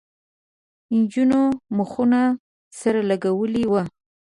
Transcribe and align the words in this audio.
نجونو 0.97 1.41
مخونه 1.77 2.21
سره 2.79 3.01
لگولي 3.09 3.63
وو. 3.71 3.81